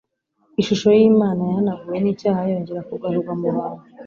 Ishusho 0.61 0.87
y'Imana 0.99 1.41
yahanaguwe 1.49 1.97
n'icyaha 1.99 2.39
yongera 2.51 2.87
kugarurwa 2.89 3.33
mu 3.41 3.47
bantu. 3.57 3.83